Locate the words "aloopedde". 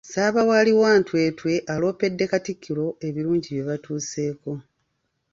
1.73-2.25